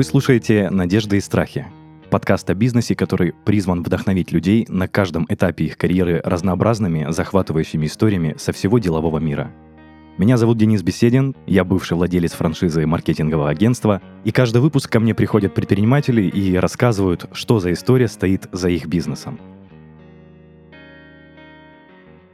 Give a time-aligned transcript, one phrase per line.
[0.00, 1.66] Вы слушаете «Надежды и страхи»—
[2.10, 8.34] подкаст о бизнесе, который призван вдохновить людей на каждом этапе их карьеры разнообразными, захватывающими историями
[8.38, 9.52] со всего делового мира.
[10.16, 15.14] Меня зовут Денис Беседин, я бывший владелец франшизы маркетингового агентства, и каждый выпуск ко мне
[15.14, 19.38] приходят предприниматели и рассказывают, что за история стоит за их бизнесом—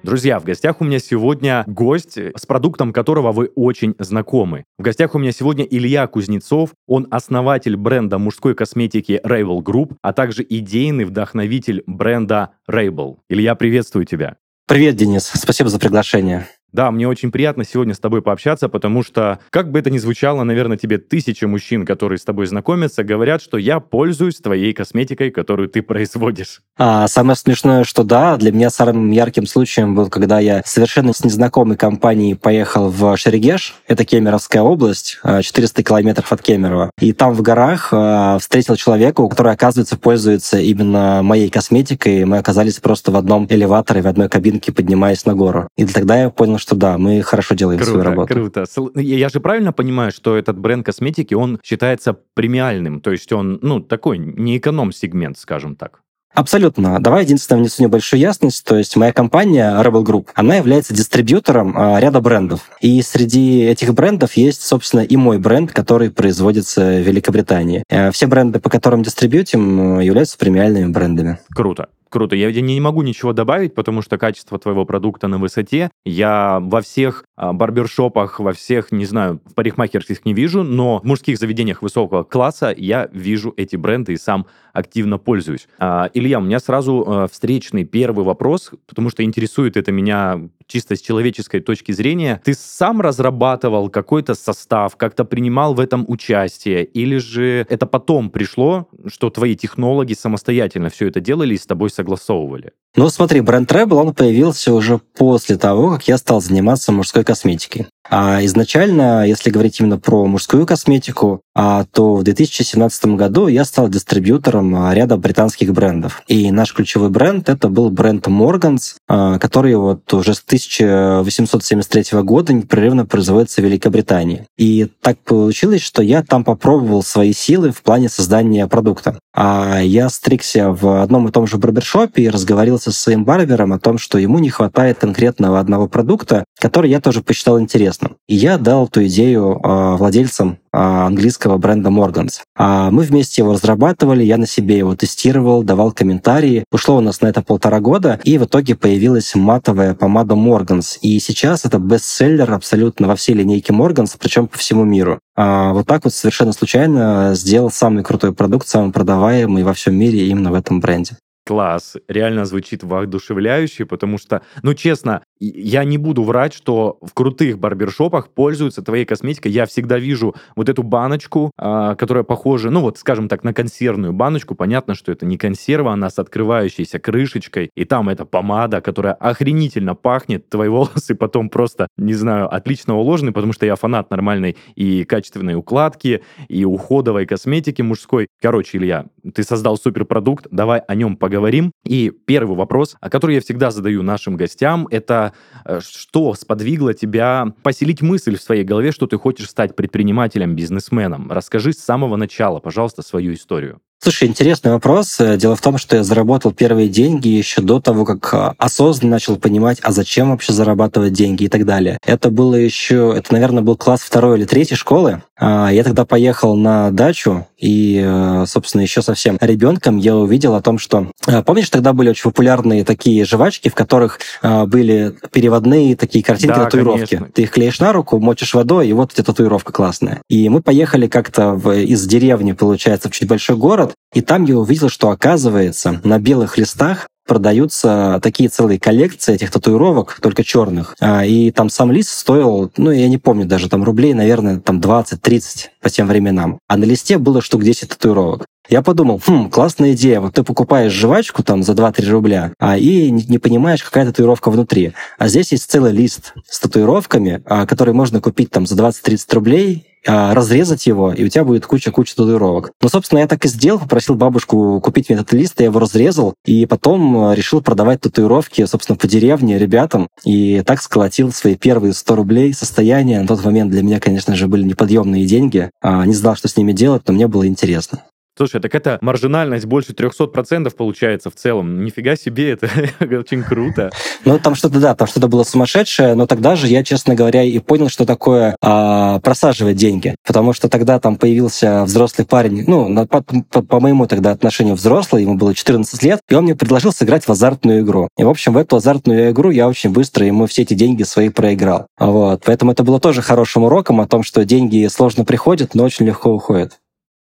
[0.07, 4.63] Друзья, в гостях у меня сегодня гость, с продуктом которого вы очень знакомы.
[4.79, 6.71] В гостях у меня сегодня Илья Кузнецов.
[6.87, 13.17] Он основатель бренда мужской косметики Ravel Group, а также идейный вдохновитель бренда Ravel.
[13.29, 14.37] Илья, приветствую тебя.
[14.69, 15.25] Привет, Денис.
[15.35, 16.47] Спасибо за приглашение.
[16.77, 20.43] Да, мне очень приятно сегодня с тобой пообщаться, потому что, как бы это ни звучало,
[20.43, 25.71] наверное, тебе тысячи мужчин, которые с тобой знакомятся, говорят, что я пользуюсь твоей косметикой, которую
[25.71, 26.61] ты производишь.
[26.77, 31.25] А, самое смешное, что да, для меня самым ярким случаем был, когда я совершенно с
[31.25, 37.33] незнакомой компанией поехал в Шерегеш, это Кемеровская область, 400 а, километров от Кемерово, и там
[37.33, 43.17] в горах а, встретил человека, который, оказывается, пользуется именно моей косметикой, мы оказались просто в
[43.17, 45.69] одном элеваторе, в одной кабинке, поднимаясь на гору.
[45.79, 48.35] И тогда я понял, что да, мы хорошо делаем круто, свою работу.
[48.35, 48.65] Круто.
[48.97, 53.81] Я же правильно понимаю, что этот бренд косметики, он считается премиальным, то есть он, ну,
[53.81, 56.01] такой не эконом-сегмент, скажем так.
[56.35, 57.01] Абсолютно.
[57.01, 58.63] Давай единственное внесу небольшую ясность.
[58.67, 62.61] То есть моя компания Rebel Group, она является дистрибьютором а, ряда брендов.
[62.83, 67.85] И среди этих брендов есть, собственно, и мой бренд, который производится в Великобритании.
[67.89, 71.39] Э, все бренды, по которым дистрибьютим, являются премиальными брендами.
[71.55, 71.89] Круто.
[72.09, 72.37] Круто.
[72.37, 75.91] Я не могу ничего добавить, потому что качество твоего продукта на высоте.
[76.05, 81.05] Я во всех а, барбершопах, во всех, не знаю, в парикмахерских не вижу, но в
[81.05, 85.69] мужских заведениях высокого класса я вижу эти бренды и сам активно пользуюсь.
[85.79, 90.97] А, Илья, у меня сразу а, встречный первый вопрос, потому что интересует это меня чисто
[90.97, 92.41] с человеческой точки зрения.
[92.45, 98.89] Ты сам разрабатывал какой-то состав, как-то принимал в этом участие, или же это потом пришло,
[99.07, 102.73] что твои технологи самостоятельно все это делали и с тобой согласовывали?
[102.97, 107.87] Ну, смотри, бренд Rebel, он появился уже после того, как я стал заниматься мужской косметикой.
[108.11, 113.89] А изначально, если говорить именно про мужскую косметику, а, то в 2017 году я стал
[113.89, 116.23] дистрибьютором а, ряда британских брендов.
[116.29, 122.53] И наш ключевой бренд— это был бренд Morgans, а, который вот уже с 1873 года
[122.53, 124.47] непрерывно производится в Великобритании.
[124.59, 129.19] И так получилось, что я там попробовал свои силы в плане создания продукта.
[129.35, 133.99] Я стригся в одном и том же барбершопе и разговорился со своим барбером о том,
[133.99, 138.17] что ему не хватает конкретного одного продукта, который я тоже посчитал интересным интересным.
[138.29, 142.41] И я дал эту идею э, владельцам э, английского бренда Morgans.
[142.57, 146.65] А мы вместе его разрабатывали, я на себе его тестировал, давал комментарии.
[146.73, 150.99] Ушло у нас на это полтора года, и в итоге появилась матовая помада Morgans.
[151.03, 155.21] И сейчас это бестселлер абсолютно во всей линейке Morgans, причем по всему миру.
[155.37, 160.27] А вот так вот совершенно случайно сделал самый крутой продукт, самый продаваемый во всем мире
[160.27, 161.17] именно в этом бренде.
[161.47, 161.97] Класс.
[162.09, 168.31] Реально звучит воодушевляюще, потому что, ну, честно, я не буду врать, что в крутых барбершопах
[168.31, 169.53] пользуются твоей косметикой.
[169.53, 174.13] Я всегда вижу вот эту баночку, э, которая похожа, ну вот, скажем так, на консервную
[174.13, 174.57] баночку.
[174.57, 177.71] Понятно, что это не консерва, она с открывающейся крышечкой.
[177.77, 180.49] И там эта помада, которая охренительно пахнет.
[180.49, 185.55] Твои волосы потом просто, не знаю, отлично уложены, потому что я фанат нормальной и качественной
[185.55, 188.27] укладки, и уходовой косметики мужской.
[188.43, 191.36] Короче, Илья, ты создал суперпродукт, давай о нем поговорим.
[191.85, 195.33] И первый вопрос, который я всегда задаю нашим гостям, это
[195.67, 201.31] Э, что сподвигло тебя поселить мысль в своей голове, что ты хочешь стать предпринимателем, бизнесменом?
[201.31, 203.81] Расскажи с самого начала, пожалуйста, свою историю.
[204.03, 205.19] Слушай, интересный вопрос.
[205.37, 209.37] Дело в том, что я заработал первые деньги еще до того, как а, осознанно начал
[209.37, 211.99] понимать, а зачем вообще зарабатывать деньги и так далее.
[212.05, 215.23] Это было еще, это, наверное, был класс второй или третьей школы.
[215.39, 220.63] А, я тогда поехал на дачу, и, э, собственно, еще совсем ребенком я увидел о
[220.63, 221.11] том, что...
[221.27, 226.55] Э, помнишь, тогда были очень популярные такие жвачки, в которых э, были переводные такие картинки,
[226.55, 227.17] да, татуировки.
[227.17, 227.33] Конечно.
[227.35, 230.21] Ты их клеишь на руку, мочишь водой, и вот у тебя татуировка классная.
[230.29, 234.57] И мы поехали как-то в, из деревни, получается, в чуть большой город, и там я
[234.57, 240.95] увидел, что, оказывается, на белых листах продаются такие целые коллекции этих татуировок, только черных.
[241.01, 244.81] А, и там сам лист стоил, ну, я не помню даже, там рублей, наверное, там
[244.81, 246.61] 20-30 по тем временам.
[246.69, 248.47] А на листе было штук 10 татуировок.
[248.69, 250.21] Я подумал, хм, классная идея.
[250.21, 254.93] Вот ты покупаешь жвачку там за 2-3 рубля, а и не, понимаешь, какая татуировка внутри.
[255.19, 259.87] А здесь есть целый лист с татуировками, а, который можно купить там за 20-30 рублей,
[260.05, 262.71] разрезать его, и у тебя будет куча-куча татуировок.
[262.81, 266.35] Ну, собственно, я так и сделал, попросил бабушку купить мне этот лист, я его разрезал,
[266.45, 272.17] и потом решил продавать татуировки, собственно, по деревне ребятам, и так сколотил свои первые 100
[272.17, 273.21] рублей состояния.
[273.21, 275.71] На тот момент для меня, конечно же, были неподъемные деньги.
[275.81, 278.03] А, не знал, что с ними делать, но мне было интересно.
[278.37, 281.85] Слушай, так это маржинальность больше 300% получается в целом.
[281.85, 282.69] Нифига себе, это
[283.19, 283.91] очень круто.
[284.27, 287.59] Ну, там что-то, да, там что-то было сумасшедшее, но тогда же я, честно говоря, и
[287.61, 290.15] понял, что такое а, просаживать деньги.
[290.27, 295.23] Потому что тогда там появился взрослый парень, ну, по, по, по моему тогда отношению взрослый,
[295.23, 298.09] ему было 14 лет, и он мне предложил сыграть в азартную игру.
[298.19, 301.31] И, в общем, в эту азартную игру я очень быстро ему все эти деньги свои
[301.31, 301.87] проиграл.
[301.99, 302.43] Вот.
[302.45, 306.31] Поэтому это было тоже хорошим уроком о том, что деньги сложно приходят, но очень легко
[306.31, 306.79] уходят.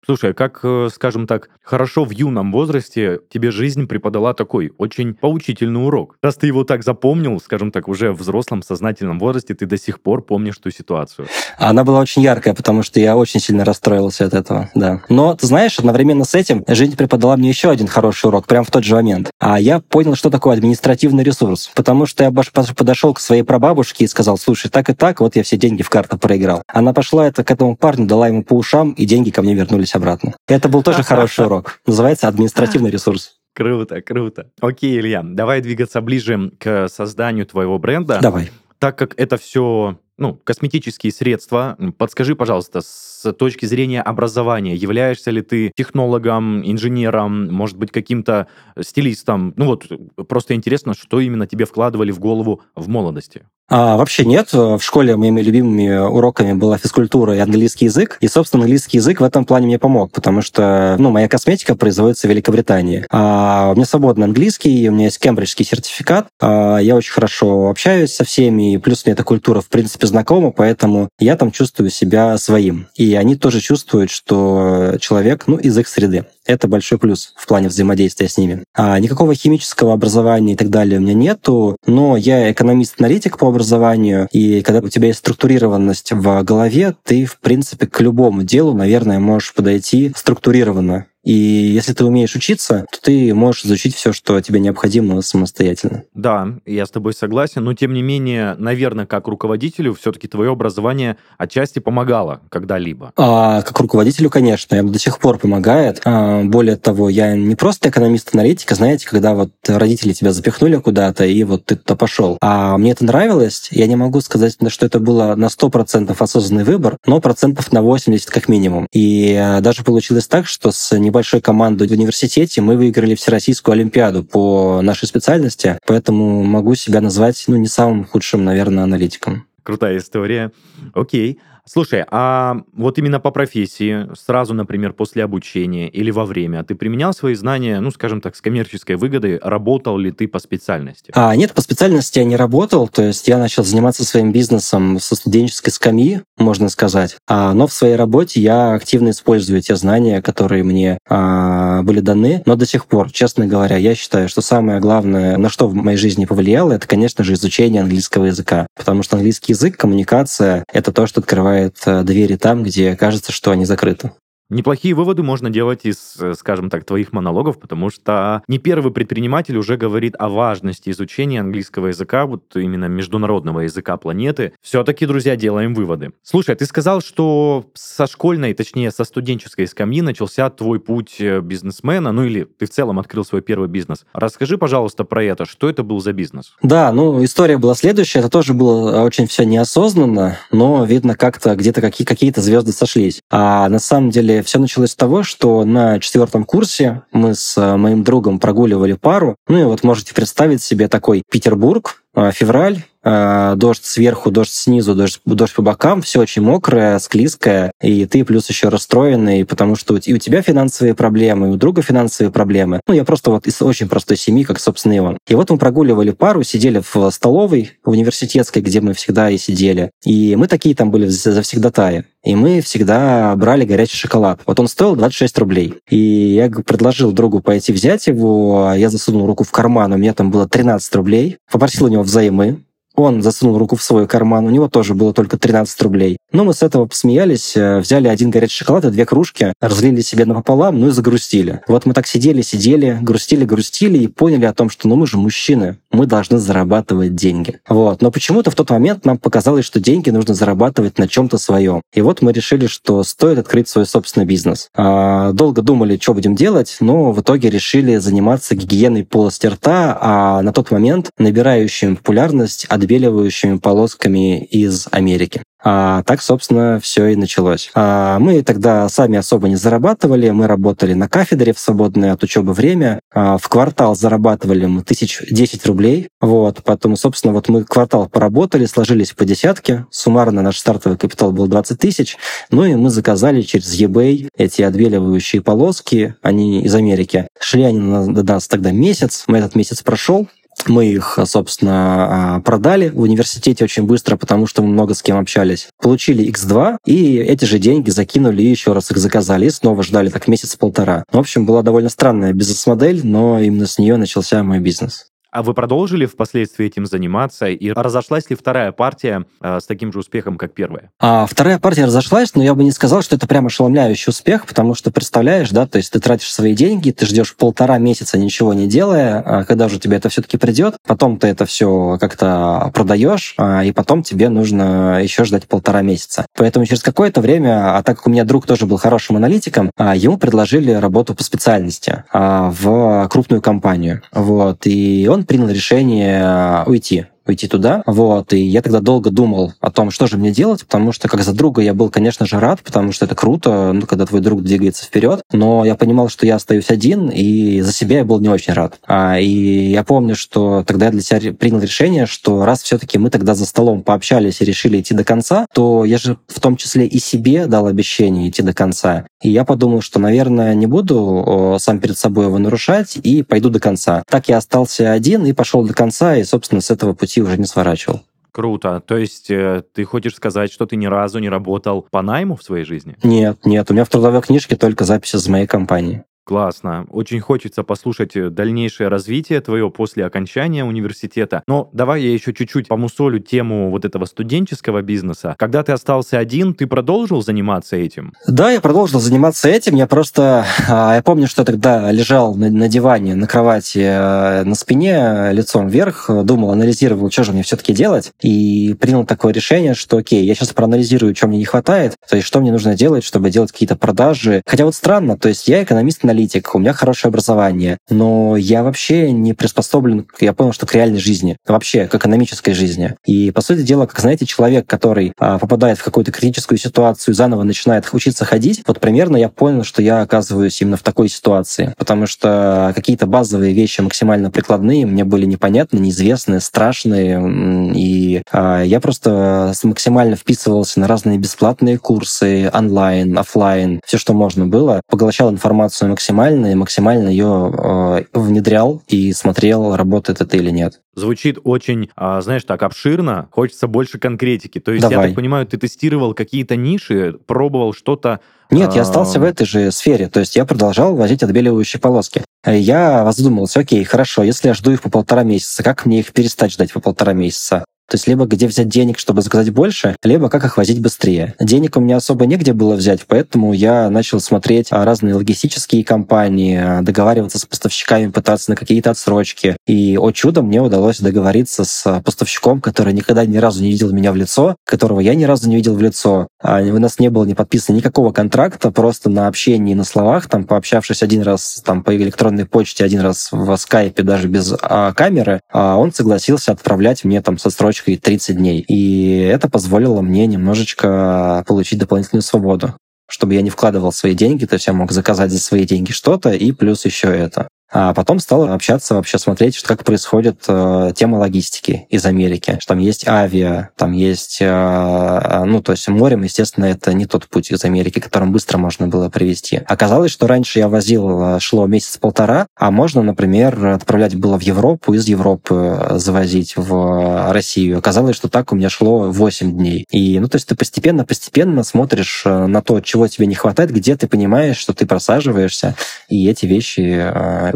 [0.04, 5.14] Слушай, а как, э, скажем так, хорошо в юном возрасте тебе жизнь преподала такой очень
[5.14, 6.16] поучительный урок.
[6.20, 10.00] Раз ты его так запомнил, скажем так, уже в взрослом сознательном возрасте, ты до сих
[10.00, 11.28] пор помнишь ту ситуацию.
[11.56, 15.02] Она была очень яркая, потому что я очень сильно расстроился от этого, да.
[15.08, 18.72] Но, ты знаешь, одновременно с этим жизнь преподала мне еще один хороший урок, прямо в
[18.72, 19.30] тот же момент.
[19.38, 24.08] А я понял, что такое административный ресурс, потому что я подошел к своей прабабушке и
[24.08, 26.64] сказал, слушай, так и так, вот я все деньги в карту проиграл.
[26.66, 29.91] Она пошла это к этому парню, дала ему по ушам, и деньги ко мне вернулись
[29.92, 30.36] вернулись обратно.
[30.46, 31.80] Это был тоже хороший урок.
[31.86, 33.36] Называется административный ресурс.
[33.54, 34.50] Круто, круто.
[34.60, 38.18] Окей, Илья, давай двигаться ближе к созданию твоего бренда.
[38.22, 38.50] Давай.
[38.78, 45.42] Так как это все ну, косметические средства, подскажи, пожалуйста, с точки зрения образования, являешься ли
[45.42, 48.46] ты технологом, инженером, может быть, каким-то
[48.80, 49.52] стилистом?
[49.56, 49.86] Ну вот,
[50.28, 53.46] просто интересно, что именно тебе вкладывали в голову в молодости.
[53.68, 54.52] А, вообще нет.
[54.52, 58.18] В школе моими любимыми уроками была физкультура и английский язык.
[58.20, 62.26] И, собственно, английский язык в этом плане мне помог, потому что ну, моя косметика производится
[62.26, 63.06] в Великобритании.
[63.10, 66.28] А, у меня свободный английский, у меня есть кембриджский сертификат.
[66.40, 70.50] А, я очень хорошо общаюсь со всеми, и плюс мне эта культура, в принципе, знакома,
[70.50, 72.88] поэтому я там чувствую себя своим.
[72.96, 76.26] И они тоже чувствуют, что человек, ну, из их среды.
[76.46, 78.64] Это большой плюс в плане взаимодействия с ними.
[78.74, 84.28] А никакого химического образования и так далее у меня нету, но я экономист-аналитик по образованию,
[84.32, 89.20] и когда у тебя есть структурированность в голове, ты, в принципе, к любому делу, наверное,
[89.20, 91.06] можешь подойти структурированно.
[91.24, 96.04] И если ты умеешь учиться, то ты можешь изучить все, что тебе необходимо самостоятельно.
[96.14, 101.16] Да, я с тобой согласен, но тем не менее, наверное, как руководителю, все-таки твое образование
[101.38, 103.12] отчасти помогало когда-либо.
[103.16, 106.00] А, как руководителю, конечно, до сих пор помогает.
[106.04, 111.24] А, более того, я не просто экономист-аналитик, а знаете, когда вот родители тебя запихнули куда-то,
[111.24, 112.38] и вот ты туда пошел.
[112.40, 116.96] А мне это нравилось, я не могу сказать, что это было на 100% осознанный выбор,
[117.06, 118.86] но процентов на 80 как минимум.
[118.92, 124.24] И а, даже получилось так, что с небольшой командой в университете мы выиграли Всероссийскую Олимпиаду
[124.24, 129.44] по нашей специальности, поэтому могу себя назвать, ну, не самым худшим, наверное, аналитиком.
[129.62, 130.52] Крутая история.
[130.94, 131.38] Окей.
[131.64, 137.12] Слушай, а вот именно по профессии, сразу, например, после обучения или во время, ты применял
[137.12, 139.38] свои знания, ну, скажем так, с коммерческой выгодой?
[139.40, 141.12] Работал ли ты по специальности?
[141.14, 142.88] А, нет, по специальности я не работал.
[142.88, 147.16] То есть я начал заниматься своим бизнесом со студенческой скамьи, можно сказать.
[147.28, 152.42] А, но в своей работе я активно использую те знания, которые мне а, были даны.
[152.44, 155.96] Но до сих пор, честно говоря, я считаю, что самое главное, на что в моей
[155.96, 158.66] жизни повлияло, это, конечно же, изучение английского языка.
[158.76, 163.32] Потому что английский язык, коммуникация— это то, что открывает открывает э, двери там, где кажется,
[163.32, 164.12] что они закрыты.
[164.52, 169.56] Неплохие выводы можно делать из, э, скажем так, твоих монологов, потому что не первый предприниматель
[169.56, 174.52] уже говорит о важности изучения английского языка, вот именно международного языка планеты.
[174.60, 176.12] Все-таки, друзья, делаем выводы.
[176.22, 182.12] Слушай, ты сказал, что со школьной, точнее, со студенческой скамьи начался твой путь э, бизнесмена,
[182.12, 184.04] ну или ты в целом открыл свой первый бизнес.
[184.12, 185.46] Расскажи, пожалуйста, про это.
[185.46, 186.52] Что это был за бизнес?
[186.62, 188.18] Да, ну, история была следующая.
[188.18, 193.22] Это тоже было очень все неосознанно, но, видно, как-то где-то какие- какие-то звезды сошлись.
[193.30, 197.76] А на самом деле все началось с того, что на четвертом курсе мы с э,
[197.76, 199.36] моим другом прогуливали пару.
[199.48, 204.94] Ну и вот можете представить себе такой Петербург, э, февраль, э, дождь сверху, дождь снизу,
[204.94, 209.96] дождь, дождь по бокам, все очень мокрое, склизкое, и ты плюс еще расстроенный, потому что
[209.96, 212.80] и у тебя финансовые проблемы, и у друга финансовые проблемы.
[212.86, 215.18] Ну, я просто вот из очень простой семьи, как, собственно, и он.
[215.28, 219.90] И вот мы прогуливали пару, сидели в столовой в университетской, где мы всегда и сидели.
[220.04, 222.04] И мы такие там были завсегдатаи.
[222.24, 224.40] И мы всегда брали горячий шоколад.
[224.46, 225.74] Вот он стоил 26 рублей.
[225.90, 228.72] И я предложил другу пойти взять его.
[228.76, 231.38] Я засунул руку в карман, у меня там было 13 рублей.
[231.50, 232.62] Попросил у него взаймы.
[232.94, 236.18] Он засунул руку в свой карман, у него тоже было только 13 рублей.
[236.32, 240.24] Но мы с этого посмеялись, э, взяли один горячий шоколад и две кружки, разлили себе
[240.24, 241.60] напополам, ну и загрустили.
[241.68, 245.18] Вот мы так сидели, сидели, грустили, грустили и поняли о том, что ну мы же
[245.18, 247.60] мужчины, мы должны зарабатывать деньги.
[247.68, 248.02] Вот.
[248.02, 251.82] Но почему-то в тот момент нам показалось, что деньги нужно зарабатывать на чем-то своем.
[251.92, 254.68] И вот мы решили, что стоит открыть свой собственный бизнес.
[254.74, 260.42] А, долго думали, что будем делать, но в итоге решили заниматься гигиеной полости рта, а
[260.42, 265.42] на тот момент набирающими популярность отбеливающими полосками из Америки.
[265.64, 267.70] А так, собственно, все и началось.
[267.74, 272.52] А мы тогда сами особо не зарабатывали, мы работали на кафедре в свободное от учебы
[272.52, 272.98] время.
[273.14, 276.08] А в квартал зарабатывали мы тысяч десять рублей.
[276.20, 279.86] Вот, потом, собственно, вот мы квартал поработали, сложились по десятке.
[279.90, 282.16] Суммарно наш стартовый капитал был 20 тысяч.
[282.50, 287.28] Ну и мы заказали через eBay эти отбеливающие полоски, они из Америки.
[287.38, 290.26] Шли они на нас тогда месяц, мы этот месяц прошел,
[290.68, 295.18] мы их, собственно, а, продали в университете очень быстро, потому что мы много с кем
[295.18, 295.68] общались.
[295.80, 300.28] Получили X2, и эти же деньги закинули еще раз их заказали, и снова ждали так
[300.28, 301.04] месяц-полтора.
[301.10, 305.11] В общем, была довольно странная бизнес-модель, но именно с нее начался мой бизнес.
[305.32, 307.46] А вы продолжили впоследствии этим заниматься?
[307.46, 310.90] И разошлась ли вторая партия э, с таким же успехом, как первая?
[311.00, 314.74] А, вторая партия разошлась, но я бы не сказал, что это прям ошеломляющий успех, потому
[314.74, 318.66] что, представляешь, да, то есть ты тратишь свои деньги, ты ждешь полтора месяца ничего не
[318.66, 323.64] делая, а когда же тебе это все-таки придет, потом ты это все как-то продаешь, а,
[323.64, 326.26] и потом тебе нужно еще ждать полтора месяца.
[326.36, 329.96] Поэтому через какое-то время, а так как у меня друг тоже был хорошим аналитиком, а,
[329.96, 334.02] ему предложили работу по специальности а, в крупную компанию.
[334.12, 337.82] Вот, и он принял решение э, уйти уйти туда.
[337.86, 338.32] Вот.
[338.32, 341.32] И я тогда долго думал о том, что же мне делать, потому что как за
[341.32, 344.84] друга я был, конечно же, рад, потому что это круто, ну, когда твой друг двигается
[344.84, 345.22] вперед.
[345.32, 348.78] Но я понимал, что я остаюсь один, и за себя я был не очень рад.
[348.86, 353.10] А, и я помню, что тогда я для себя принял решение, что раз все-таки мы
[353.10, 356.86] тогда за столом пообщались и решили идти до конца, то я же в том числе
[356.86, 359.06] и себе дал обещание идти до конца.
[359.22, 363.60] И я подумал, что, наверное, не буду сам перед собой его нарушать и пойду до
[363.60, 364.02] конца.
[364.08, 367.38] Так я остался один и пошел до конца, и, собственно, с этого пути пути уже
[367.38, 368.00] не сворачивал.
[368.32, 368.82] Круто.
[368.86, 372.42] То есть э, ты хочешь сказать, что ты ни разу не работал по найму в
[372.42, 372.96] своей жизни?
[373.02, 373.70] Нет, нет.
[373.70, 376.04] У меня в трудовой книжке только записи из моей компании.
[376.24, 376.86] Классно.
[376.90, 381.42] Очень хочется послушать э, дальнейшее развитие твое после окончания университета.
[381.48, 385.34] Но давай я еще чуть-чуть помусолю тему вот этого студенческого бизнеса.
[385.36, 388.12] Когда ты остался один, ты продолжил заниматься этим?
[388.28, 389.74] Да, я продолжил заниматься этим.
[389.74, 390.46] Я просто...
[390.68, 395.30] А, я помню, что я тогда лежал на, на диване, на кровати, э, на спине,
[395.32, 400.24] лицом вверх, думал, анализировал, что же мне все-таки делать, и принял такое решение, что окей,
[400.24, 403.50] я сейчас проанализирую, что мне не хватает, то есть что мне нужно делать, чтобы делать
[403.50, 404.42] какие-то продажи.
[404.46, 409.10] Хотя вот странно, то есть я экономист аналитик, у меня хорошее образование, но я вообще
[409.12, 412.94] не приспособлен, я понял, что к реальной жизни, вообще к экономической жизни.
[413.04, 417.42] И, по сути дела, как, знаете, человек, который а, попадает в какую-то критическую ситуацию, заново
[417.42, 422.06] начинает учиться ходить, вот примерно я понял, что я оказываюсь именно в такой ситуации, потому
[422.06, 429.52] что какие-то базовые вещи максимально прикладные мне были непонятны, неизвестны, страшные, и а, я просто
[429.62, 436.01] максимально вписывался на разные бесплатные курсы, онлайн, офлайн, все, что можно было, поглощал информацию максимально
[436.46, 440.80] и максимально ее э, внедрял и смотрел, работает это или нет.
[440.94, 444.58] Звучит очень, а, знаешь, так обширно, хочется больше конкретики.
[444.58, 444.98] То есть, Давай.
[444.98, 448.20] я так понимаю, ты тестировал какие-то ниши, пробовал что-то
[448.52, 452.22] нет, я остался в этой же сфере, то есть я продолжал возить отбеливающие полоски.
[452.44, 456.52] Я задумался, окей, хорошо, если я жду их по полтора месяца, как мне их перестать
[456.52, 457.64] ждать по полтора месяца?
[457.92, 461.34] То есть либо где взять денег, чтобы заказать больше, либо как их возить быстрее.
[461.38, 466.56] Денег у меня особо негде было взять, поэтому я начал смотреть а, разные логистические компании,
[466.56, 469.58] а, договариваться с поставщиками, пытаться на какие-то отсрочки.
[469.66, 473.92] И, о чудо, мне удалось договориться с а, поставщиком, который никогда ни разу не видел
[473.92, 476.28] меня в лицо, которого я ни разу не видел в лицо.
[476.42, 481.02] У нас не было не подписано никакого контракта, просто на общении на словах, там, пообщавшись
[481.02, 485.76] один раз там, по электронной почте, один раз в скайпе, даже без а, камеры, а
[485.76, 488.64] он согласился отправлять мне там со строчкой и 30 дней.
[488.68, 492.74] И это позволило мне немножечко получить дополнительную свободу
[493.12, 496.30] чтобы я не вкладывал свои деньги, то есть я мог заказать за свои деньги что-то,
[496.30, 497.46] и плюс еще это.
[497.72, 502.58] А потом стал общаться, вообще смотреть, что как происходит э, тема логистики из Америки.
[502.60, 507.06] Что там есть авиа, там есть, э, э, ну, то есть морем, естественно, это не
[507.06, 509.62] тот путь из Америки, которым быстро можно было привезти.
[509.66, 514.92] Оказалось, что раньше я возил, э, шло месяц-полтора, а можно, например, отправлять было в Европу,
[514.92, 517.78] из Европы э, завозить в Россию.
[517.78, 519.86] Оказалось, что так у меня шло 8 дней.
[519.90, 524.08] И, ну, то есть ты постепенно-постепенно смотришь на то, чего тебе не хватает, где ты
[524.08, 525.74] понимаешь, что ты просаживаешься,
[526.10, 527.00] и эти вещи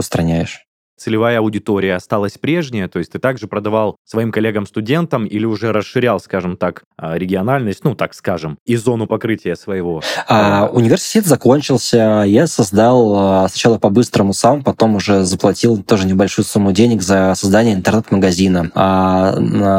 [0.07, 0.66] устраняешь.
[0.97, 6.57] Целевая аудитория осталась прежняя, то есть ты также продавал своим коллегам-студентам или уже расширял, скажем
[6.57, 10.03] так, а, региональность, ну, так скажем, и зону покрытия своего?
[10.29, 16.73] А, университет закончился, я создал а, сначала по-быстрому сам, потом уже заплатил тоже небольшую сумму
[16.73, 18.71] денег за создание интернет-магазина.
[18.75, 19.35] А,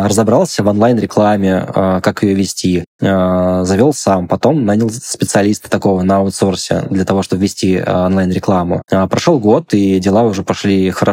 [0.07, 6.17] разобрался в онлайн-рекламе, а, как ее вести, а, завел сам, потом нанял специалиста такого на
[6.17, 8.83] аутсорсе для того, чтобы вести онлайн-рекламу.
[8.91, 11.06] А, прошел год, и дела уже пошли хорошо.